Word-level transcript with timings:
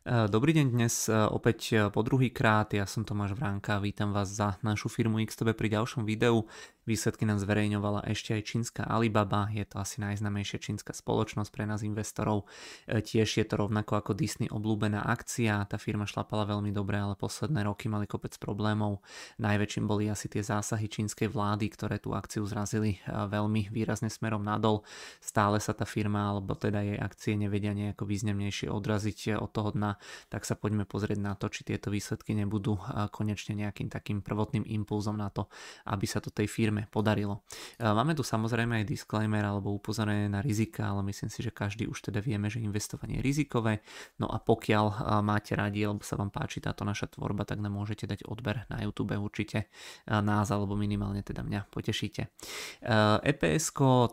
E, 0.00 0.32
dobrý 0.32 0.56
deň 0.56 0.66
dnes 0.72 1.12
e, 1.12 1.14
opäť 1.28 1.60
e, 1.76 1.76
po 1.92 2.00
druhý 2.00 2.32
krát, 2.32 2.72
ja 2.72 2.88
som 2.88 3.04
Tomáš 3.04 3.36
Vránka, 3.36 3.76
vítam 3.84 4.16
vás 4.16 4.32
za 4.32 4.56
našu 4.64 4.88
firmu 4.88 5.20
XTB 5.20 5.52
pri 5.52 5.76
ďalšom 5.76 6.08
videu. 6.08 6.48
Výsledky 6.90 7.22
nám 7.22 7.38
zverejňovala 7.38 8.02
ešte 8.10 8.34
aj 8.34 8.42
čínska 8.50 8.82
Alibaba, 8.82 9.46
je 9.54 9.62
to 9.62 9.78
asi 9.78 10.02
najznamejšia 10.02 10.58
čínska 10.58 10.90
spoločnosť 10.90 11.50
pre 11.54 11.62
nás 11.62 11.86
investorov. 11.86 12.50
Tiež 12.90 13.30
je 13.30 13.46
to 13.46 13.54
rovnako 13.62 14.02
ako 14.02 14.18
Disney 14.18 14.50
obľúbená 14.50 15.06
akcia, 15.06 15.70
tá 15.70 15.78
firma 15.78 16.02
šlapala 16.02 16.50
veľmi 16.50 16.74
dobre, 16.74 16.98
ale 16.98 17.14
posledné 17.14 17.62
roky 17.62 17.86
mali 17.86 18.10
kopec 18.10 18.34
problémov. 18.42 19.06
Najväčším 19.38 19.86
boli 19.86 20.10
asi 20.10 20.26
tie 20.26 20.42
zásahy 20.42 20.90
čínskej 20.90 21.30
vlády, 21.30 21.70
ktoré 21.70 22.02
tú 22.02 22.10
akciu 22.10 22.42
zrazili 22.42 22.98
veľmi 23.06 23.70
výrazne 23.70 24.10
smerom 24.10 24.42
nadol. 24.42 24.82
Stále 25.22 25.62
sa 25.62 25.70
tá 25.70 25.86
firma, 25.86 26.34
alebo 26.34 26.58
teda 26.58 26.82
jej 26.82 26.98
akcie 26.98 27.38
nevedia 27.38 27.70
nejako 27.70 28.02
významnejšie 28.02 28.66
odraziť 28.66 29.38
od 29.38 29.50
toho 29.54 29.70
dna 29.78 29.94
tak 30.26 30.46
sa 30.46 30.56
poďme 30.56 30.88
pozrieť 30.88 31.18
na 31.20 31.36
to, 31.36 31.46
či 31.52 31.62
tieto 31.62 31.92
výsledky 31.92 32.34
nebudú 32.34 32.78
konečne 33.14 33.54
nejakým 33.54 33.92
takým 33.92 34.22
prvotným 34.24 34.64
impulzom 34.66 35.14
na 35.14 35.28
to, 35.30 35.46
aby 35.86 36.06
sa 36.08 36.18
to 36.18 36.32
tej 36.32 36.50
firme 36.50 36.79
podarilo. 36.88 37.44
Máme 37.76 38.16
tu 38.16 38.24
samozrejme 38.24 38.80
aj 38.80 38.84
disclaimer 38.88 39.44
alebo 39.44 39.74
upozornenie 39.76 40.32
na 40.32 40.40
rizika, 40.40 40.88
ale 40.88 41.04
myslím 41.12 41.28
si, 41.28 41.44
že 41.44 41.52
každý 41.52 41.84
už 41.90 42.08
teda 42.08 42.24
vieme, 42.24 42.48
že 42.48 42.62
investovanie 42.62 43.20
je 43.20 43.26
rizikové. 43.26 43.84
No 44.16 44.30
a 44.30 44.40
pokiaľ 44.40 45.20
máte 45.20 45.52
radi 45.52 45.84
alebo 45.84 46.00
sa 46.06 46.16
vám 46.16 46.32
páči 46.32 46.62
táto 46.62 46.86
naša 46.86 47.10
tvorba, 47.12 47.44
tak 47.44 47.60
nám 47.60 47.74
môžete 47.74 48.08
dať 48.08 48.24
odber 48.24 48.64
na 48.72 48.80
YouTube 48.80 49.12
určite 49.18 49.68
nás 50.06 50.48
alebo 50.48 50.78
minimálne 50.78 51.20
teda 51.20 51.42
mňa 51.42 51.68
potešíte. 51.68 52.30
EPS, 53.20 53.66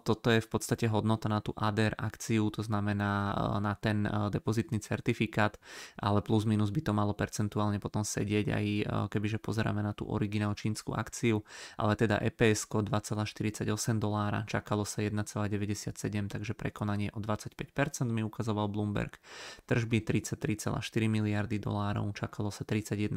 toto 0.04 0.27
je 0.34 0.41
v 0.41 0.49
podstate 0.49 0.90
hodnota 0.90 1.29
na 1.29 1.40
tú 1.40 1.54
ADR 1.54 1.96
akciu, 1.96 2.49
to 2.49 2.65
znamená 2.65 3.35
na 3.62 3.74
ten 3.77 4.04
depozitný 4.34 4.81
certifikát 4.81 5.59
ale 5.98 6.21
plus 6.21 6.46
minus 6.46 6.71
by 6.71 6.81
to 6.81 6.91
malo 6.96 7.13
percentuálne 7.13 7.81
potom 7.81 8.05
sedieť 8.05 8.46
aj 8.54 8.65
e, 8.65 8.84
kebyže 9.12 9.41
pozeráme 9.41 9.81
na 9.84 9.91
tú 9.91 10.07
originál 10.07 10.54
čínsku 10.54 10.93
akciu, 10.93 11.43
ale 11.76 11.98
teda 11.99 12.21
EPS 12.48 12.71
2,48 12.71 13.99
dolára, 13.99 14.48
čakalo 14.48 14.87
sa 14.87 15.03
1,97, 15.03 15.91
takže 16.31 16.53
prekonanie 16.53 17.12
o 17.12 17.20
25% 17.20 18.07
mi 18.07 18.23
ukazoval 18.23 18.71
Bloomberg, 18.71 19.20
tržby 19.67 19.99
33,4 20.03 20.79
miliardy 21.12 21.59
dolárov, 21.59 22.07
čakalo 22.15 22.48
sa 22.48 22.63
31,2, 22.63 23.12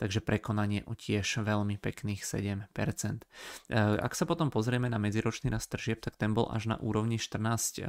takže 0.00 0.20
prekonanie 0.24 0.86
o 0.88 0.96
tiež 0.96 1.44
veľmi 1.44 1.76
pekných 1.76 2.24
7%. 2.24 2.72
E, 2.72 3.26
ak 4.00 4.12
sa 4.16 4.24
potom 4.24 4.48
pozrieme 4.48 4.88
na 4.88 4.96
medziročný 4.96 5.52
rast 5.52 5.68
tržieb, 5.68 6.00
tak 6.00 6.16
ten 6.16 6.32
bol 6.32 6.48
až 6.48 6.72
na 6.72 6.76
úrovni 6.80 7.20
14%, 7.20 7.84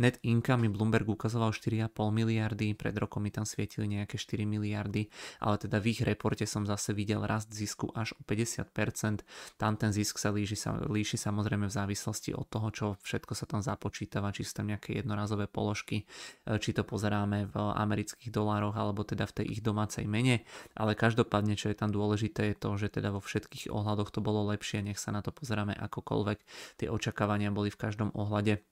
net 0.00 0.16
income 0.24 0.64
mi 0.64 0.68
Bloomberg 0.72 1.08
ukazoval 1.10 1.52
4,5 1.52 1.92
miliardy 2.12 2.46
miliardy, 2.46 2.78
pred 2.78 2.94
rokom 2.98 3.22
mi 3.26 3.30
tam 3.34 3.44
svietili 3.44 3.90
nejaké 3.90 4.18
4 4.18 4.46
miliardy, 4.46 5.10
ale 5.42 5.56
teda 5.58 5.82
v 5.82 5.86
ich 5.92 6.00
reporte 6.02 6.46
som 6.46 6.62
zase 6.62 6.94
videl 6.94 7.26
rast 7.26 7.50
zisku 7.50 7.90
až 7.92 8.14
o 8.18 8.22
50%. 8.22 9.25
Tam 9.60 9.76
ten 9.76 9.90
zisk 9.90 10.18
sa 10.18 10.32
líši, 10.32 10.56
sa 10.56 10.76
líši 10.78 11.18
samozrejme 11.18 11.66
v 11.66 11.74
závislosti 11.74 12.32
od 12.32 12.46
toho, 12.48 12.68
čo 12.70 12.86
všetko 13.02 13.32
sa 13.34 13.44
tam 13.44 13.60
započítava, 13.60 14.30
či 14.30 14.46
sú 14.46 14.62
tam 14.62 14.70
nejaké 14.70 14.96
jednorazové 14.98 15.50
položky, 15.50 16.04
e, 16.46 16.58
či 16.58 16.72
to 16.72 16.86
pozeráme 16.86 17.50
v 17.50 17.56
amerických 17.56 18.30
dolároch 18.30 18.76
alebo 18.76 19.02
teda 19.02 19.26
v 19.26 19.42
tej 19.42 19.46
ich 19.58 19.60
domácej 19.62 20.06
mene, 20.06 20.46
ale 20.78 20.98
každopádne, 20.98 21.58
čo 21.58 21.70
je 21.72 21.76
tam 21.76 21.90
dôležité 21.90 22.52
je 22.52 22.56
to, 22.56 22.70
že 22.78 23.00
teda 23.00 23.10
vo 23.10 23.20
všetkých 23.20 23.72
ohľadoch 23.72 24.14
to 24.14 24.20
bolo 24.22 24.46
lepšie, 24.50 24.82
nech 24.82 25.00
sa 25.00 25.10
na 25.10 25.20
to 25.20 25.34
pozeráme 25.34 25.74
akokoľvek, 25.74 26.38
tie 26.78 26.88
očakávania 26.92 27.50
boli 27.50 27.72
v 27.72 27.80
každom 27.80 28.14
ohľade 28.14 28.62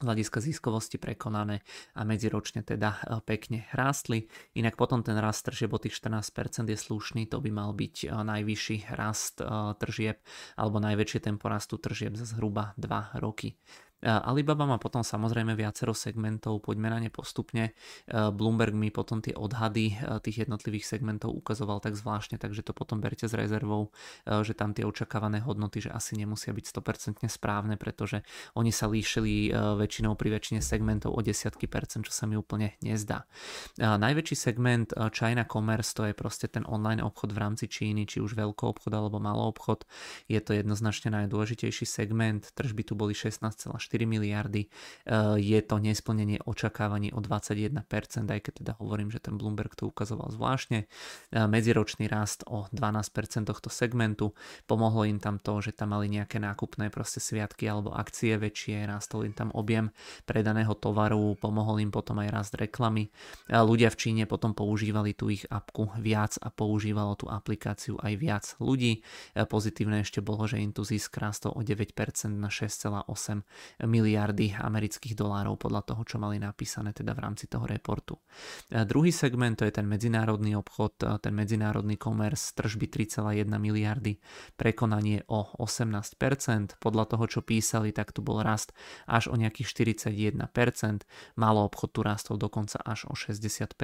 hľadiska 0.00 0.40
ziskovosti 0.40 0.96
prekonané 0.96 1.60
a 1.94 2.02
medziročne 2.02 2.64
teda 2.64 2.96
e, 2.96 3.00
pekne 3.24 3.68
rástli. 3.76 4.26
Inak 4.56 4.74
potom 4.80 5.04
ten 5.04 5.16
rast 5.20 5.44
tržieb 5.44 5.72
o 5.72 5.78
tých 5.78 5.96
14% 6.00 6.66
je 6.68 6.78
slušný, 6.78 7.28
to 7.28 7.38
by 7.38 7.50
mal 7.52 7.70
byť 7.76 7.96
e, 8.04 8.06
najvyšší 8.10 8.76
rast 8.96 9.44
e, 9.44 9.46
tržieb 9.76 10.18
alebo 10.56 10.80
najväčšie 10.80 11.20
tempo 11.20 11.46
rastu 11.52 11.76
tržieb 11.76 12.16
za 12.16 12.24
zhruba 12.24 12.72
2 12.80 13.20
roky. 13.20 13.56
Alibaba 14.00 14.64
má 14.64 14.80
potom 14.80 15.04
samozrejme 15.04 15.52
viacero 15.52 15.92
segmentov, 15.92 16.64
poďme 16.64 16.88
na 16.88 16.98
ne 17.04 17.12
postupne. 17.12 17.76
Bloomberg 18.08 18.72
mi 18.72 18.88
potom 18.88 19.20
tie 19.20 19.36
odhady 19.36 19.92
tých 20.24 20.48
jednotlivých 20.48 20.88
segmentov 20.88 21.36
ukazoval 21.36 21.84
tak 21.84 22.00
zvláštne, 22.00 22.40
takže 22.40 22.64
to 22.64 22.72
potom 22.72 23.04
berte 23.04 23.28
s 23.28 23.36
rezervou, 23.36 23.92
že 24.24 24.56
tam 24.56 24.72
tie 24.72 24.88
očakávané 24.88 25.44
hodnoty, 25.44 25.84
že 25.84 25.92
asi 25.92 26.16
nemusia 26.16 26.56
byť 26.56 26.64
100% 26.80 27.28
správne, 27.28 27.76
pretože 27.76 28.24
oni 28.56 28.72
sa 28.72 28.88
líšili 28.88 29.52
väčšinou 29.52 30.16
pri 30.16 30.32
väčšine 30.32 30.64
segmentov 30.64 31.12
o 31.12 31.20
desiatky 31.20 31.68
percent, 31.68 32.08
čo 32.08 32.12
sa 32.16 32.24
mi 32.24 32.40
úplne 32.40 32.80
nezdá. 32.80 33.28
Najväčší 33.76 34.36
segment 34.36 34.96
China 35.12 35.44
Commerce 35.44 35.92
to 35.92 36.08
je 36.08 36.16
proste 36.16 36.48
ten 36.48 36.64
online 36.64 37.04
obchod 37.04 37.36
v 37.36 37.38
rámci 37.38 37.68
Číny, 37.68 38.08
či 38.08 38.24
už 38.24 38.32
veľký 38.32 38.64
obchod 38.64 38.96
alebo 38.96 39.20
malý 39.20 39.44
obchod. 39.44 39.84
Je 40.24 40.40
to 40.40 40.56
jednoznačne 40.56 41.12
najdôležitejší 41.12 41.84
segment, 41.84 42.48
tržby 42.56 42.88
tu 42.88 42.96
boli 42.96 43.12
16,4 43.12 43.89
4 43.89 43.89
miliardy. 43.98 44.66
Eh, 44.66 45.40
je 45.40 45.58
to 45.64 45.82
nesplnenie 45.82 46.38
očakávaní 46.44 47.10
o 47.10 47.18
21%, 47.18 48.30
aj 48.30 48.40
keď 48.44 48.52
teda 48.62 48.72
hovorím, 48.78 49.10
že 49.10 49.18
ten 49.18 49.34
Bloomberg 49.34 49.74
to 49.74 49.90
ukazoval 49.90 50.30
zvláštne. 50.30 50.86
Eh, 50.86 51.46
medziročný 51.46 52.06
rast 52.06 52.46
o 52.46 52.70
12% 52.70 53.50
tohto 53.50 53.72
segmentu. 53.72 54.36
Pomohlo 54.70 55.08
im 55.08 55.18
tam 55.18 55.40
to, 55.40 55.58
že 55.64 55.74
tam 55.74 55.96
mali 55.96 56.06
nejaké 56.12 56.38
nákupné 56.38 56.92
proste 56.92 57.18
sviatky 57.18 57.66
alebo 57.66 57.90
akcie 57.90 58.36
väčšie, 58.38 58.86
rastol 58.86 59.26
im 59.26 59.34
tam 59.34 59.50
objem 59.56 59.90
predaného 60.28 60.76
tovaru, 60.76 61.34
pomohol 61.40 61.82
im 61.82 61.90
potom 61.90 62.20
aj 62.22 62.28
rast 62.30 62.54
reklamy. 62.54 63.08
Eh, 63.48 63.58
ľudia 63.58 63.88
v 63.90 63.96
Číne 63.96 64.22
potom 64.28 64.54
používali 64.54 65.16
tú 65.16 65.32
ich 65.32 65.48
apku 65.48 65.90
viac 65.98 66.36
a 66.38 66.52
používalo 66.52 67.16
tú 67.16 67.26
aplikáciu 67.26 67.96
aj 67.98 68.12
viac 68.20 68.44
ľudí. 68.60 69.02
Pozitívne 69.34 70.02
ešte 70.02 70.20
bolo, 70.20 70.44
že 70.46 70.60
im 70.60 70.74
tu 70.74 70.82
zisk 70.84 71.16
rastol 71.18 71.54
o 71.56 71.62
9% 71.62 71.94
na 72.36 72.50
6,8 72.50 73.79
miliardy 73.84 74.56
amerických 74.56 75.16
dolárov 75.16 75.56
podľa 75.56 75.82
toho, 75.92 76.02
čo 76.04 76.16
mali 76.20 76.36
napísané 76.36 76.92
teda 76.92 77.16
v 77.16 77.20
rámci 77.24 77.48
toho 77.48 77.64
reportu. 77.64 78.20
Druhý 78.68 79.12
segment 79.12 79.56
to 79.56 79.64
je 79.64 79.72
ten 79.72 79.88
medzinárodný 79.88 80.56
obchod, 80.56 81.20
ten 81.20 81.34
medzinárodný 81.34 81.96
commerce, 81.96 82.52
tržby 82.56 82.88
3,1 82.88 83.48
miliardy, 83.56 84.20
prekonanie 84.56 85.24
o 85.28 85.48
18%. 85.60 86.80
Podľa 86.80 87.04
toho, 87.16 87.24
čo 87.28 87.40
písali, 87.44 87.92
tak 87.92 88.12
tu 88.12 88.20
bol 88.20 88.40
rast 88.40 88.72
až 89.06 89.32
o 89.32 89.36
nejakých 89.36 89.96
41%, 89.96 91.06
malo 91.36 91.64
obchod 91.68 91.90
tu 91.92 92.00
rastol 92.04 92.36
dokonca 92.36 92.80
až 92.84 93.08
o 93.08 93.14
60%. 93.14 93.76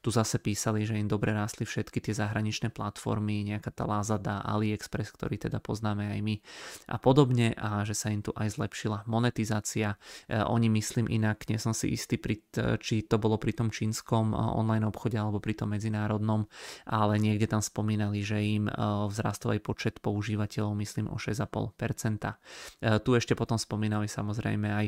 Tu 0.00 0.08
zase 0.10 0.36
písali, 0.38 0.86
že 0.86 0.98
im 0.98 1.10
dobre 1.10 1.34
rástli 1.34 1.66
všetky 1.66 1.98
tie 2.02 2.14
zahraničné 2.14 2.70
platformy, 2.70 3.46
nejaká 3.46 3.70
tá 3.74 3.84
Lazada, 3.88 4.42
AliExpress, 4.46 5.14
ktorý 5.14 5.38
teda 5.38 5.58
poznáme 5.62 6.12
aj 6.12 6.20
my 6.22 6.36
a 6.90 6.96
podobne 7.00 7.54
a 7.56 7.82
že 7.82 7.94
sa 7.94 8.10
im 8.10 8.22
tu 8.22 8.30
aj 8.34 8.58
zlepšila 8.58 9.04
monetizácia. 9.12 10.00
E, 10.24 10.40
oni 10.40 10.72
myslím 10.72 11.12
inak, 11.12 11.44
nie 11.52 11.60
som 11.60 11.76
si 11.76 11.92
istý, 11.92 12.16
či 12.80 13.04
to 13.04 13.20
bolo 13.20 13.36
pri 13.36 13.52
tom 13.52 13.68
čínskom 13.68 14.32
e, 14.32 14.36
online 14.40 14.88
obchode 14.88 15.20
alebo 15.20 15.36
pri 15.36 15.52
tom 15.52 15.76
medzinárodnom, 15.76 16.48
ale 16.88 17.20
niekde 17.20 17.52
tam 17.52 17.60
spomínali, 17.60 18.24
že 18.24 18.40
im 18.40 18.72
e, 18.72 18.72
vzrastol 19.12 19.60
aj 19.60 19.60
počet 19.60 19.94
používateľov, 20.00 20.72
myslím 20.80 21.12
o 21.12 21.20
6,5%. 21.20 23.04
Tu 23.04 23.10
ešte 23.12 23.34
potom 23.36 23.60
spomínali 23.60 24.08
samozrejme 24.08 24.68
aj 24.72 24.86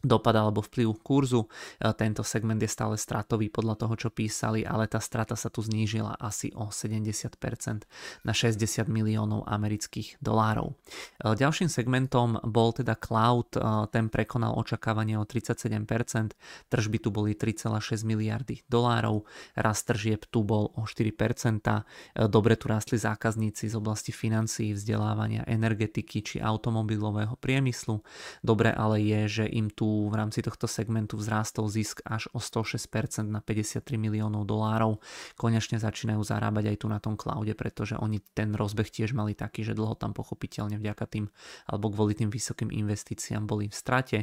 dopad 0.00 0.32
alebo 0.36 0.64
vplyv 0.64 0.88
kurzu. 1.04 1.46
E, 1.46 1.48
tento 1.92 2.24
segment 2.24 2.60
je 2.60 2.68
stále 2.68 2.96
stratový 2.96 3.52
podľa 3.52 3.84
toho, 3.84 3.94
čo 3.96 4.08
písali, 4.08 4.64
ale 4.64 4.88
tá 4.88 4.98
strata 4.98 5.36
sa 5.36 5.52
tu 5.52 5.60
znížila 5.60 6.16
asi 6.16 6.52
o 6.56 6.72
70% 6.72 7.84
na 8.24 8.32
60 8.32 8.88
miliónov 8.88 9.44
amerických 9.44 10.20
dolárov. 10.24 10.72
E, 11.20 11.36
ďalším 11.36 11.68
segmentom 11.68 12.40
bol 12.48 12.72
teda 12.72 12.96
cloud, 12.96 13.56
e, 13.56 13.60
ten 13.92 14.08
prekonal 14.08 14.56
očakávanie 14.56 15.20
o 15.20 15.24
37%, 15.28 16.32
tržby 16.72 16.98
tu 16.98 17.12
boli 17.12 17.36
3,6 17.36 18.02
miliardy 18.08 18.64
dolárov, 18.66 19.28
rast 19.56 19.84
tržieb 19.88 20.24
tu 20.32 20.44
bol 20.44 20.72
o 20.76 20.88
4%, 20.88 21.84
dobre 22.30 22.54
tu 22.56 22.68
rastli 22.68 22.96
zákazníci 22.96 23.68
z 23.68 23.74
oblasti 23.76 24.12
financií, 24.12 24.72
vzdelávania, 24.72 25.44
energetiky 25.48 26.18
či 26.22 26.36
automobilového 26.38 27.36
priemyslu. 27.40 28.00
Dobre 28.44 28.70
ale 28.70 29.02
je, 29.02 29.42
že 29.42 29.44
im 29.50 29.68
tu 29.68 29.89
v 30.10 30.14
rámci 30.14 30.44
tohto 30.44 30.70
segmentu 30.70 31.18
vzrástol 31.18 31.66
zisk 31.66 32.04
až 32.06 32.30
o 32.30 32.38
106% 32.38 33.26
na 33.26 33.40
53 33.42 33.82
miliónov 33.96 34.44
dolárov. 34.44 35.00
Konečne 35.34 35.80
začínajú 35.80 36.20
zarábať 36.20 36.74
aj 36.74 36.76
tu 36.78 36.86
na 36.86 37.00
tom 37.00 37.16
cloude, 37.16 37.56
pretože 37.56 37.96
oni 37.96 38.20
ten 38.36 38.52
rozbeh 38.52 38.86
tiež 38.86 39.16
mali 39.16 39.32
taký, 39.32 39.64
že 39.64 39.72
dlho 39.72 39.96
tam 39.96 40.12
pochopiteľne 40.12 40.76
vďaka 40.76 41.04
tým 41.08 41.24
alebo 41.66 41.88
kvôli 41.88 42.12
tým 42.12 42.28
vysokým 42.28 42.68
investíciám 42.68 43.48
boli 43.48 43.72
v 43.72 43.74
strate. 43.74 44.18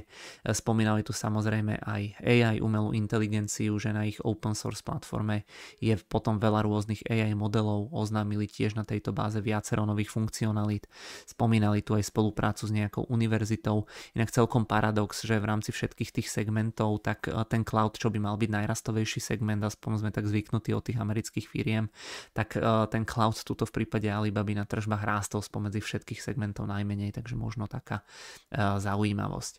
Spomínali 0.46 1.02
tu 1.02 1.12
samozrejme 1.18 1.81
aj 1.81 2.22
AI, 2.22 2.62
umelú 2.62 2.94
inteligenciu, 2.94 3.74
že 3.81 3.90
na 3.90 4.06
ich 4.06 4.22
open 4.22 4.54
source 4.54 4.86
platforme 4.86 5.50
je 5.81 5.98
potom 6.08 6.38
veľa 6.38 6.62
rôznych 6.63 7.02
AI 7.10 7.34
modelov, 7.34 7.90
oznámili 7.90 8.46
tiež 8.46 8.78
na 8.78 8.86
tejto 8.86 9.10
báze 9.10 9.42
viacero 9.42 9.81
nových 9.90 10.13
funkcionalít. 10.13 10.86
Spomínali 11.25 11.81
tu 11.81 11.98
aj 11.98 12.13
spoluprácu 12.13 12.70
s 12.70 12.72
nejakou 12.72 13.10
univerzitou, 13.10 13.90
inak 14.13 14.30
celkom 14.30 14.70
paradox, 14.70 15.25
že 15.25 15.42
v 15.42 15.46
rámci 15.50 15.56
rámci 15.57 15.74
všetkých 15.74 16.21
tých 16.21 16.30
segmentov, 16.30 17.01
tak 17.01 17.25
ten 17.50 17.65
cloud, 17.65 17.98
čo 17.98 18.13
by 18.13 18.21
mal 18.21 18.38
byť 18.38 18.50
najrastovejší 18.54 19.18
segment, 19.18 19.65
aspoň 19.65 20.06
sme 20.06 20.12
tak 20.13 20.30
zvyknutí 20.30 20.69
od 20.77 20.86
tých 20.86 21.01
amerických 21.01 21.50
firiem, 21.50 21.89
tak 22.38 22.54
ten 22.94 23.04
cloud 23.09 23.42
tuto 23.42 23.65
v 23.65 23.74
prípade 23.81 24.06
Alibaby 24.06 24.54
na 24.54 24.69
tržbách 24.69 25.01
rástol 25.01 25.42
spomedzi 25.42 25.81
všetkých 25.81 26.21
segmentov 26.21 26.69
najmenej, 26.69 27.18
takže 27.18 27.33
možno 27.33 27.65
taká 27.65 28.06
zaujímavosť. 28.54 29.54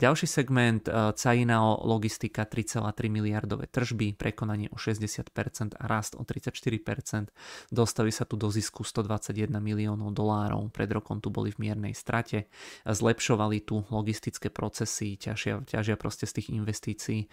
Ďalší 0.00 0.26
segment 0.26 0.88
Cainao 1.14 1.78
logistika 1.84 2.42
3,3 2.48 3.12
miliardové 3.12 3.70
tržby, 3.70 4.16
prekonanie 4.16 4.72
o 4.72 4.76
60% 4.80 5.76
a 5.78 5.84
rast 5.86 6.16
o 6.16 6.24
34%. 6.24 7.30
Dostaví 7.70 8.10
sa 8.10 8.24
tu 8.24 8.40
do 8.40 8.48
zisku 8.48 8.82
121 8.82 9.60
miliónov 9.60 10.10
dolárov, 10.16 10.72
pred 10.72 10.88
rokom 10.88 11.20
tu 11.20 11.28
boli 11.28 11.52
v 11.52 11.68
miernej 11.68 11.92
strate. 11.92 12.48
Zlepšovali 12.88 13.68
tu 13.68 13.84
logistické 13.92 14.48
procesy, 14.48 15.03
ťažia, 15.20 15.60
ťažia 15.68 15.96
proste 16.00 16.24
z 16.24 16.40
tých 16.40 16.48
investícií 16.56 17.20
e, 17.24 17.26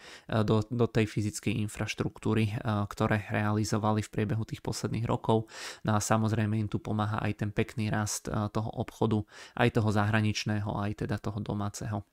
do, 0.43 0.59
do 0.67 0.85
tej 0.85 1.07
fyzickej 1.07 1.63
infraštruktúry, 1.67 2.51
e, 2.51 2.55
ktoré 2.91 3.23
realizovali 3.31 4.03
v 4.03 4.11
priebehu 4.11 4.43
tých 4.43 4.59
posledných 4.59 5.07
rokov. 5.07 5.47
No 5.87 5.95
a 5.95 5.99
samozrejme 6.03 6.59
im 6.59 6.67
tu 6.67 6.83
pomáha 6.83 7.23
aj 7.23 7.45
ten 7.45 7.51
pekný 7.55 7.87
rast 7.87 8.27
e, 8.27 8.35
toho 8.51 8.69
obchodu, 8.75 9.23
aj 9.55 9.79
toho 9.79 9.89
zahraničného, 9.95 10.69
aj 10.75 11.07
teda 11.07 11.17
toho 11.17 11.39
domáceho. 11.39 12.03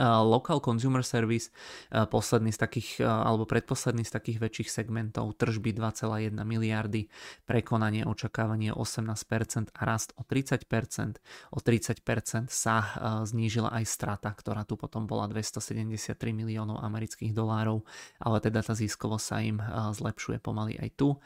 Local 0.00 0.58
Consumer 0.60 1.06
Service, 1.06 1.54
posledný 1.90 2.50
z 2.50 2.58
takých, 2.58 2.90
alebo 3.02 3.46
predposledný 3.46 4.02
z 4.02 4.12
takých 4.12 4.38
väčších 4.42 4.70
segmentov, 4.70 5.38
tržby 5.38 5.72
2,1 5.72 6.34
miliardy, 6.42 7.06
prekonanie 7.46 8.02
očakávanie 8.04 8.74
18% 8.74 9.72
a 9.72 9.82
rast 9.86 10.12
o 10.18 10.26
30%. 10.26 11.18
O 11.54 11.58
30% 11.62 12.50
sa 12.50 12.76
znížila 13.24 13.70
aj 13.78 13.84
strata, 13.86 14.30
ktorá 14.34 14.66
tu 14.66 14.74
potom 14.74 15.06
bola 15.06 15.30
273 15.30 16.14
miliónov 16.34 16.82
amerických 16.82 17.30
dolárov, 17.30 17.86
ale 18.18 18.38
teda 18.42 18.60
tá 18.64 18.74
ziskovosť 18.74 19.24
sa 19.24 19.36
im 19.40 19.58
zlepšuje 19.94 20.38
pomaly 20.42 20.78
aj 20.80 20.90
tu. 20.98 21.16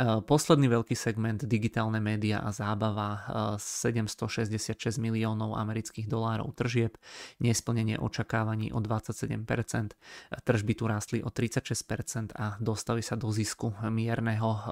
Posledný 0.00 0.70
veľký 0.70 0.94
segment, 0.94 1.42
digitálne 1.42 1.98
média 1.98 2.38
a 2.38 2.54
zábava, 2.54 3.24
766 3.58 5.00
miliónov 5.02 5.58
amerických 5.58 6.06
dolárov 6.06 6.54
tržieb, 6.54 6.94
nesplnenie 7.42 7.98
očakávaní 8.10 8.74
o 8.74 8.82
27%, 8.82 9.94
tržby 10.42 10.72
tu 10.74 10.84
rástli 10.90 11.22
o 11.22 11.30
36% 11.30 12.34
a 12.34 12.58
dostali 12.58 13.06
sa 13.06 13.14
do 13.14 13.30
zisku 13.30 13.70
mierneho 13.86 14.50
eh, 14.50 14.62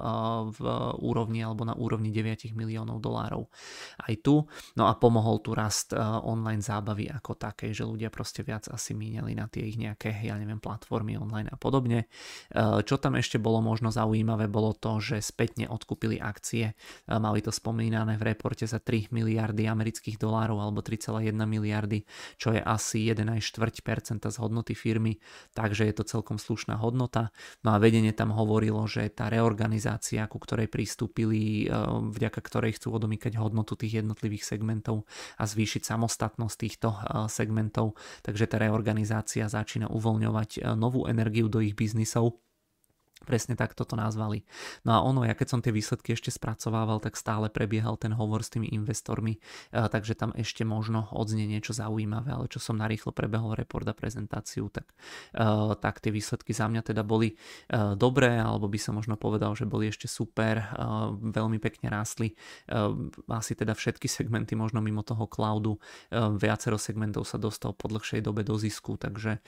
v 0.51 0.61
úrovni 0.99 1.39
alebo 1.39 1.63
na 1.63 1.71
úrovni 1.79 2.11
9 2.11 2.51
miliónov 2.51 2.99
dolárov. 2.99 3.47
Aj 4.03 4.13
tu, 4.19 4.43
no 4.75 4.83
a 4.91 4.93
pomohol 4.99 5.39
tu 5.39 5.55
rast 5.55 5.95
eh, 5.95 6.01
online 6.03 6.59
zábavy 6.59 7.07
ako 7.07 7.39
také, 7.39 7.71
že 7.71 7.87
ľudia 7.87 8.11
proste 8.11 8.43
viac 8.43 8.67
asi 8.67 8.91
mínili 8.91 9.31
na 9.31 9.47
tie 9.47 9.63
ich 9.63 9.79
nejaké, 9.79 10.11
ja 10.19 10.35
neviem, 10.35 10.59
platformy 10.59 11.15
online 11.15 11.47
a 11.47 11.55
podobne. 11.55 12.11
Eh, 12.51 12.83
čo 12.83 12.99
tam 12.99 13.15
ešte 13.15 13.39
bolo 13.39 13.63
možno 13.63 13.87
zaujímavé, 13.87 14.51
bolo 14.51 14.75
to, 14.75 14.99
že 14.99 15.23
spätne 15.23 15.71
odkúpili 15.71 16.19
akcie, 16.19 16.73
mali 17.05 17.39
to 17.39 17.53
spomínané 17.53 18.17
v 18.17 18.33
reporte 18.33 18.65
za 18.65 18.81
3 18.81 19.13
miliardy 19.13 19.69
amerických 19.69 20.17
dolárov 20.17 20.57
alebo 20.57 20.81
3,1 20.81 21.37
miliardy, 21.45 22.03
čo 22.41 22.51
je 22.51 22.61
asi 22.63 23.05
1,4% 23.29 24.25
z 24.25 24.37
hodnoty 24.41 24.73
firmy, 24.73 25.21
takže 25.53 25.85
je 25.85 25.93
to 25.93 26.03
celkom 26.03 26.41
slušná 26.41 26.75
hodnota. 26.81 27.29
No 27.61 27.71
a 27.71 27.77
vedenie 27.77 28.11
tam 28.11 28.33
hovorilo, 28.33 28.83
že 28.89 29.07
tá 29.13 29.29
reorganizácia, 29.29 30.25
ku 30.25 30.41
ktorej 30.41 30.67
pristúpili, 30.67 31.65
e, 31.65 31.73
vďaka 32.09 32.41
ktorej 32.41 32.81
chcú 32.81 32.97
odomýkať 32.97 33.37
hodnotu 33.37 33.77
tých 33.77 34.01
jednotlivých 34.03 34.43
segmentov 34.43 35.05
a 35.37 35.45
zvýšiť 35.45 35.85
samostatnosť 35.85 36.55
týchto 36.57 36.89
e, 36.91 36.97
segmentov, 37.29 37.95
takže 38.25 38.49
tá 38.49 38.57
reorganizácia 38.57 39.45
začína 39.45 39.87
uvoľňovať 39.93 40.49
e, 40.57 40.59
novú 40.73 41.05
energiu 41.05 41.47
do 41.47 41.61
ich 41.61 41.77
biznisov 41.77 42.41
Presne 43.19 43.59
tak 43.59 43.75
toto 43.75 43.99
nazvali. 43.99 44.47
No 44.87 44.95
a 44.95 44.99
ono, 45.03 45.27
ja 45.27 45.35
keď 45.35 45.47
som 45.47 45.59
tie 45.59 45.75
výsledky 45.75 46.15
ešte 46.15 46.31
spracovával, 46.31 47.03
tak 47.03 47.19
stále 47.19 47.51
prebiehal 47.51 47.99
ten 47.99 48.15
hovor 48.15 48.41
s 48.41 48.49
tými 48.49 48.71
investormi, 48.71 49.37
takže 49.71 50.15
tam 50.15 50.31
ešte 50.33 50.63
možno 50.63 51.11
odznie 51.11 51.45
niečo 51.45 51.75
zaujímavé, 51.75 52.31
ale 52.31 52.47
čo 52.47 52.57
som 52.63 52.79
narýchlo 52.79 53.11
prebehol 53.11 53.59
report 53.59 53.85
a 53.91 53.93
prezentáciu, 53.93 54.71
tak, 54.71 54.95
tak 55.83 55.99
tie 55.99 56.11
výsledky 56.15 56.55
za 56.55 56.71
mňa 56.71 56.81
teda 56.81 57.03
boli 57.03 57.35
dobré, 57.99 58.39
alebo 58.39 58.71
by 58.71 58.79
som 58.79 58.95
možno 58.95 59.19
povedal, 59.19 59.53
že 59.53 59.67
boli 59.67 59.91
ešte 59.91 60.07
super, 60.07 60.63
veľmi 61.19 61.59
pekne 61.59 61.91
rástli. 61.91 62.33
Asi 63.29 63.53
teda 63.53 63.75
všetky 63.75 64.07
segmenty, 64.17 64.55
možno 64.55 64.79
mimo 64.79 65.03
toho 65.03 65.27
cloudu, 65.27 65.77
viacero 66.39 66.79
segmentov 66.79 67.27
sa 67.27 67.37
dostal 67.37 67.75
po 67.75 67.91
dlhšej 67.91 68.23
dobe 68.25 68.47
do 68.47 68.55
zisku, 68.57 68.95
takže 68.95 69.43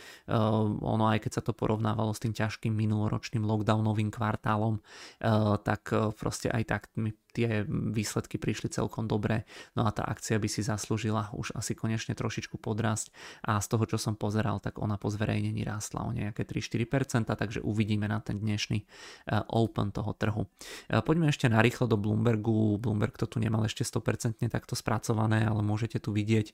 ono 0.83 1.07
aj 1.07 1.23
keď 1.23 1.31
sa 1.39 1.41
to 1.41 1.55
porovnávalo 1.55 2.11
s 2.13 2.21
tým 2.21 2.35
ťažkým 2.35 2.75
minuloročným 2.75 3.41
lockdownom, 3.41 3.60
lockdownovým 3.61 4.09
kvartálom, 4.09 4.81
eh, 4.81 5.55
tak 5.61 5.93
eh, 5.93 6.09
proste 6.17 6.49
aj 6.49 6.63
tak 6.65 6.81
mi 6.97 7.13
tie 7.33 7.63
výsledky 7.67 8.37
prišli 8.37 8.71
celkom 8.71 9.07
dobre, 9.07 9.47
no 9.75 9.87
a 9.87 9.91
tá 9.91 10.03
akcia 10.03 10.37
by 10.37 10.47
si 10.51 10.61
zaslúžila 10.63 11.31
už 11.31 11.55
asi 11.55 11.75
konečne 11.75 12.13
trošičku 12.15 12.59
podrasť 12.59 13.11
a 13.47 13.59
z 13.59 13.67
toho, 13.71 13.83
čo 13.87 13.97
som 13.97 14.19
pozeral, 14.19 14.59
tak 14.59 14.79
ona 14.79 14.99
po 14.99 15.07
zverejnení 15.07 15.63
rástla 15.63 16.07
o 16.07 16.11
nejaké 16.11 16.43
3-4%, 16.43 17.31
takže 17.31 17.59
uvidíme 17.63 18.07
na 18.07 18.19
ten 18.19 18.39
dnešný 18.39 18.79
eh, 18.81 19.41
open 19.51 19.93
toho 19.95 20.11
trhu. 20.15 20.43
Poďme 20.91 21.31
ešte 21.31 21.47
narýchlo 21.47 21.87
do 21.87 21.97
Bloombergu. 21.97 22.77
Bloomberg 22.77 23.15
to 23.15 23.27
tu 23.27 23.39
nemal 23.39 23.63
ešte 23.63 23.83
100% 23.83 24.43
takto 24.51 24.75
spracované, 24.75 25.47
ale 25.47 25.63
môžete 25.63 25.99
tu 25.99 26.11
vidieť 26.11 26.53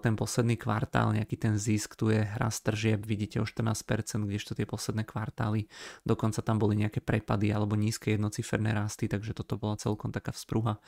ten 0.00 0.14
posledný 0.16 0.56
kvartál, 0.56 1.12
nejaký 1.12 1.36
ten 1.36 1.54
zisk, 1.60 1.94
tu 1.96 2.08
je 2.08 2.24
rast 2.36 2.64
tržieb, 2.64 3.04
vidíte 3.04 3.40
o 3.40 3.46
14%, 3.46 4.24
kdežto 4.24 4.56
tie 4.56 4.64
posledné 4.64 5.04
kvartály 5.04 5.68
dokonca 6.02 6.42
tam 6.42 6.58
boli 6.58 6.78
nejaké 6.78 7.00
prepady 7.02 7.50
alebo 7.54 7.78
nízke 7.78 8.14
jednociferné 8.14 8.74
rasty, 8.74 9.06
takže 9.06 9.34
toto 9.36 9.58
bola 9.58 9.78
celkom 9.82 10.14
taká 10.14 10.30
vzpruha. 10.30 10.78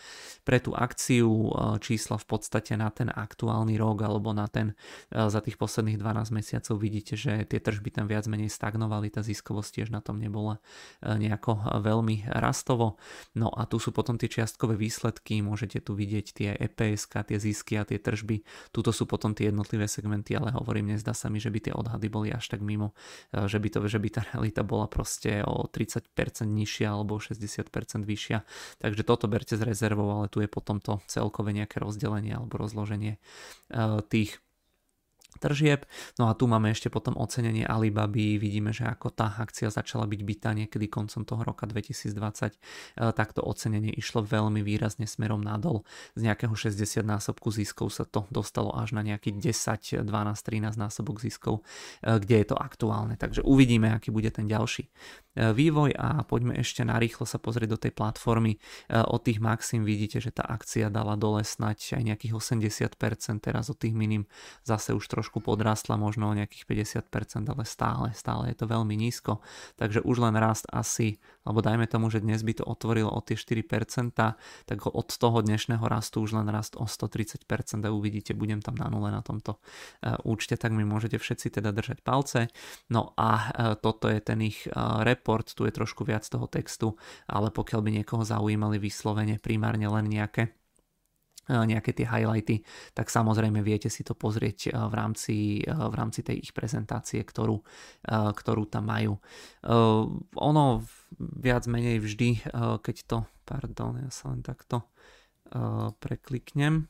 Pre 0.46 0.58
tú 0.62 0.70
akciu 0.78 1.26
e, 1.26 1.50
čísla 1.82 2.14
v 2.22 2.26
podstate 2.30 2.78
na 2.78 2.94
ten 2.94 3.10
aktuálny 3.10 3.74
rok 3.74 4.06
alebo 4.06 4.30
na 4.30 4.46
ten 4.46 4.78
e, 5.10 5.26
za 5.26 5.42
tých 5.42 5.58
posledných 5.58 5.98
12 5.98 6.30
mesiacov 6.30 6.78
vidíte, 6.78 7.18
že 7.18 7.42
tie 7.50 7.58
tržby 7.58 7.90
tam 7.90 8.06
viac 8.06 8.30
menej 8.30 8.54
stagnovali, 8.54 9.10
tá 9.10 9.26
ziskovosť 9.26 9.82
tiež 9.82 9.88
na 9.90 9.98
tom 9.98 10.22
nebola 10.22 10.62
e, 11.02 11.18
nejako 11.18 11.82
veľmi 11.82 12.30
rastovo. 12.30 13.02
No 13.34 13.50
a 13.50 13.66
tu 13.66 13.82
sú 13.82 13.90
potom 13.90 14.14
tie 14.14 14.30
čiastkové 14.30 14.78
výsledky, 14.78 15.42
môžete 15.42 15.82
tu 15.82 15.98
vidieť 15.98 16.26
tie 16.30 16.50
EPS, 16.54 17.10
tie 17.10 17.38
zisky 17.42 17.74
a 17.80 17.82
tie 17.82 17.98
tržby. 17.98 18.46
Tuto 18.70 18.94
sú 18.94 19.10
potom 19.10 19.34
tie 19.34 19.50
jednotlivé 19.50 19.90
segmenty, 19.90 20.38
ale 20.38 20.54
hovorím, 20.54 20.94
nezdá 20.94 21.16
sa 21.16 21.26
mi, 21.32 21.42
že 21.42 21.50
by 21.50 21.58
tie 21.58 21.74
odhady 21.74 22.06
boli 22.12 22.28
až 22.30 22.52
tak 22.52 22.60
mimo, 22.60 22.92
že 23.32 23.58
by, 23.58 23.68
to, 23.72 23.78
že 23.88 23.98
by 23.98 24.08
tá 24.12 24.20
realita 24.30 24.62
bola 24.62 24.86
proste 24.86 25.40
o 25.42 25.66
30% 25.66 26.12
nižšia 26.44 26.88
alebo 26.92 27.16
60% 27.18 28.04
vyššia. 28.04 28.38
Takže 28.84 29.00
toto 29.00 29.32
berte 29.32 29.56
z 29.56 29.64
rezervou, 29.64 30.12
ale 30.12 30.28
tu 30.28 30.44
je 30.44 30.48
potom 30.52 30.76
to 30.76 31.00
celkové 31.08 31.56
nejaké 31.56 31.80
rozdelenie 31.80 32.36
alebo 32.36 32.60
rozloženie 32.60 33.16
eh, 33.16 34.00
tých 34.12 34.43
tržieb. 35.38 35.86
No 36.18 36.28
a 36.28 36.36
tu 36.36 36.44
máme 36.50 36.70
ešte 36.70 36.90
potom 36.90 37.16
ocenenie 37.16 37.64
Alibaby, 37.64 38.36
vidíme, 38.36 38.74
že 38.74 38.84
ako 38.84 39.14
tá 39.14 39.32
akcia 39.38 39.70
začala 39.70 40.04
byť 40.04 40.20
bytá 40.20 40.50
niekedy 40.52 40.90
koncom 40.90 41.22
toho 41.22 41.42
roka 41.46 41.64
2020, 41.64 42.14
e, 42.50 42.58
tak 43.14 43.32
to 43.32 43.40
ocenenie 43.40 43.94
išlo 43.94 44.26
veľmi 44.26 44.60
výrazne 44.60 45.06
smerom 45.08 45.40
nadol. 45.40 45.86
Z 46.18 46.26
nejakého 46.26 46.52
60 46.52 47.06
násobku 47.06 47.48
ziskov 47.54 47.94
sa 47.94 48.04
to 48.04 48.28
dostalo 48.28 48.74
až 48.74 48.98
na 48.98 49.00
nejaký 49.00 49.34
10, 49.38 50.04
12, 50.04 50.10
13 50.10 50.76
násobok 50.76 51.22
ziskov, 51.22 51.64
e, 52.04 52.18
kde 52.18 52.44
je 52.44 52.46
to 52.50 52.56
aktuálne. 52.58 53.14
Takže 53.16 53.40
uvidíme, 53.46 53.94
aký 53.94 54.10
bude 54.10 54.28
ten 54.34 54.44
ďalší 54.44 54.84
e, 54.84 54.90
vývoj 55.54 55.96
a 55.96 56.26
poďme 56.26 56.58
ešte 56.60 56.84
narýchlo 56.84 57.24
sa 57.24 57.40
pozrieť 57.40 57.68
do 57.70 57.78
tej 57.80 57.92
platformy. 57.94 58.58
Od 58.90 59.20
tých 59.22 59.38
maxim 59.40 59.86
vidíte, 59.86 60.20
že 60.20 60.34
tá 60.34 60.44
akcia 60.44 60.92
dala 60.92 61.16
dole 61.16 61.40
snať 61.40 61.96
aj 61.96 62.02
nejakých 62.04 62.32
80%, 62.36 63.40
teraz 63.40 63.70
od 63.70 63.78
tých 63.78 63.94
minim 63.96 64.28
zase 64.66 64.92
už 64.92 65.04
trošku 65.08 65.23
trošku 65.24 65.40
podrastla 65.40 65.96
možno 65.96 66.28
o 66.28 66.36
nejakých 66.36 66.68
50%, 67.00 67.48
ale 67.48 67.64
stále, 67.64 68.12
stále 68.12 68.52
je 68.52 68.60
to 68.60 68.68
veľmi 68.68 68.92
nízko. 68.92 69.40
Takže 69.80 70.04
už 70.04 70.20
len 70.20 70.36
rast 70.36 70.68
asi, 70.68 71.16
alebo 71.48 71.64
dajme 71.64 71.88
tomu, 71.88 72.12
že 72.12 72.20
dnes 72.20 72.44
by 72.44 72.60
to 72.60 72.64
otvorilo 72.68 73.08
o 73.08 73.24
tie 73.24 73.32
4%, 73.32 74.12
tak 74.68 74.78
od 74.84 75.08
toho 75.08 75.40
dnešného 75.40 75.80
rastu 75.80 76.20
už 76.20 76.36
len 76.36 76.52
rast 76.52 76.76
o 76.76 76.84
130% 76.84 77.48
a 77.80 77.88
uvidíte, 77.88 78.36
budem 78.36 78.60
tam 78.60 78.76
na 78.76 78.92
nule 78.92 79.08
na 79.08 79.24
tomto 79.24 79.56
e, 80.04 80.12
účte, 80.28 80.60
tak 80.60 80.76
mi 80.76 80.84
môžete 80.84 81.16
všetci 81.16 81.56
teda 81.56 81.72
držať 81.72 82.04
palce. 82.04 82.52
No 82.92 83.16
a 83.16 83.30
e, 83.32 83.80
toto 83.80 84.12
je 84.12 84.20
ten 84.20 84.44
ich 84.44 84.68
e, 84.68 84.76
report, 85.08 85.56
tu 85.56 85.64
je 85.64 85.72
trošku 85.72 86.04
viac 86.04 86.28
toho 86.28 86.44
textu, 86.52 87.00
ale 87.24 87.48
pokiaľ 87.48 87.80
by 87.80 87.90
niekoho 87.96 88.28
zaujímali 88.28 88.76
vyslovene 88.76 89.40
primárne 89.40 89.88
len 89.88 90.04
nejaké 90.04 90.52
nejaké 91.48 91.92
tie 91.92 92.08
highlighty, 92.08 92.64
tak 92.96 93.12
samozrejme 93.12 93.60
viete 93.60 93.92
si 93.92 94.00
to 94.00 94.16
pozrieť 94.16 94.72
v 94.72 94.94
rámci, 94.94 95.36
v 95.64 95.94
rámci 95.94 96.24
tej 96.24 96.40
ich 96.40 96.52
prezentácie, 96.56 97.20
ktorú, 97.20 97.60
ktorú 98.10 98.64
tam 98.68 98.88
majú. 98.88 99.20
Ono 100.40 100.64
viac 101.18 101.68
menej 101.68 102.00
vždy, 102.00 102.28
keď 102.80 102.96
to, 103.04 103.18
pardon, 103.44 104.00
ja 104.00 104.10
sa 104.10 104.32
len 104.32 104.40
takto 104.40 104.88
prekliknem, 106.00 106.88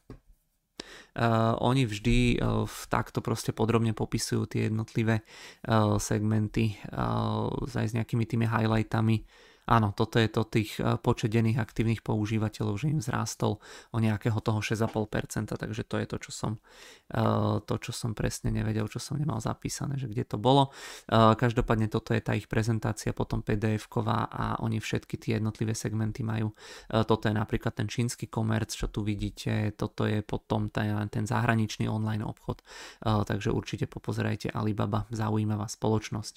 Uh, 1.15 1.55
oni 1.63 1.87
vždy 1.87 2.43
uh, 2.43 2.67
takto 2.91 3.23
proste 3.23 3.55
podrobne 3.55 3.95
popisujú 3.95 4.51
tie 4.51 4.67
jednotlivé 4.67 5.23
uh, 5.23 5.97
segmenty 6.03 6.75
uh, 6.91 7.49
aj 7.55 7.95
s 7.95 7.97
nejakými 7.97 8.27
tými 8.27 8.51
highlightami 8.51 9.23
Áno, 9.65 9.97
toto 9.97 10.21
je 10.21 10.29
to 10.29 10.45
tých 10.45 10.77
eh, 10.77 11.01
počet 11.01 11.33
denných 11.33 11.57
aktívnych 11.57 12.05
používateľov, 12.05 12.77
že 12.77 12.93
im 12.93 13.01
zrástol 13.01 13.57
o 13.97 13.99
nejakého 13.99 14.37
toho 14.45 14.61
6,5%, 14.61 15.57
takže 15.57 15.83
to 15.89 15.97
je 15.97 16.07
to, 16.07 16.17
čo 16.21 16.31
som, 16.37 16.53
eh, 17.17 17.57
to, 17.65 17.75
čo 17.81 17.93
som 17.97 18.13
presne 18.13 18.53
nevedel, 18.53 18.85
čo 18.93 19.01
som 19.01 19.17
nemal 19.17 19.41
zapísané, 19.41 19.97
že 19.97 20.13
kde 20.13 20.29
to 20.29 20.37
bolo. 20.37 20.69
Eh, 21.09 21.33
každopádne 21.33 21.89
toto 21.89 22.13
je 22.13 22.21
tá 22.21 22.37
ich 22.37 22.45
prezentácia 22.45 23.17
potom 23.17 23.41
PDF-ková 23.41 24.29
a 24.29 24.45
oni 24.61 24.85
všetky 24.85 25.17
tie 25.17 25.41
jednotlivé 25.41 25.73
segmenty 25.73 26.21
majú. 26.21 26.53
Toto 26.89 27.27
je 27.29 27.35
napríklad 27.35 27.75
ten 27.75 27.89
čínsky 27.89 28.29
komerc, 28.29 28.71
čo 28.71 28.89
tu 28.89 29.03
vidíte, 29.03 29.73
toto 29.77 30.05
je 30.05 30.21
potom 30.23 30.69
ten, 30.69 31.09
ten 31.09 31.25
zahraničný 31.27 31.89
online 31.89 32.25
obchod, 32.25 32.63
takže 33.03 33.51
určite 33.51 33.87
popozerajte 33.89 34.53
Alibaba, 34.53 35.09
zaujímavá 35.11 35.67
spoločnosť. 35.67 36.35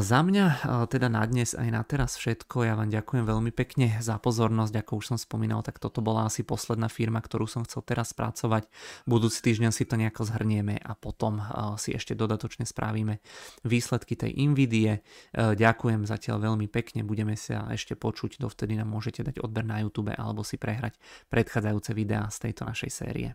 Za 0.00 0.22
mňa 0.22 0.62
teda 0.86 1.10
na 1.10 1.26
dnes 1.26 1.58
aj 1.58 1.68
na 1.74 1.82
teraz 1.82 2.14
všetko. 2.14 2.70
Ja 2.70 2.78
vám 2.78 2.86
ďakujem 2.86 3.26
veľmi 3.26 3.50
pekne 3.50 3.98
za 3.98 4.14
pozornosť. 4.14 4.78
Ako 4.78 5.02
už 5.02 5.04
som 5.10 5.18
spomínal, 5.18 5.66
tak 5.66 5.82
toto 5.82 5.98
bola 5.98 6.30
asi 6.30 6.46
posledná 6.46 6.86
firma, 6.86 7.18
ktorú 7.18 7.50
som 7.50 7.66
chcel 7.66 7.82
teraz 7.82 8.14
spracovať. 8.14 8.70
Budúci 9.10 9.42
týždeň 9.42 9.74
si 9.74 9.90
to 9.90 9.98
nejako 9.98 10.22
zhrnieme 10.22 10.78
a 10.78 10.94
potom 10.94 11.42
si 11.82 11.90
ešte 11.90 12.14
dodatočne 12.14 12.62
spravíme 12.62 13.18
výsledky 13.66 14.14
tej 14.14 14.38
Nvidie. 14.38 15.02
Ďakujem 15.34 16.06
zatiaľ 16.06 16.46
veľmi 16.46 16.70
pekne. 16.70 17.02
Budeme 17.02 17.34
sa 17.34 17.66
ešte 17.74 17.98
počuť. 17.98 18.38
Dovtedy 18.38 18.78
nám 18.78 18.86
môžete 18.86 19.26
dať 19.26 19.42
odber 19.42 19.66
na 19.66 19.82
YouTube 19.82 20.14
alebo 20.14 20.46
si 20.46 20.62
prehrať 20.62 20.94
predchádzajúce 21.26 21.90
videá 21.90 22.30
z 22.30 22.38
tejto 22.48 22.70
našej 22.70 22.90
série. 22.94 23.34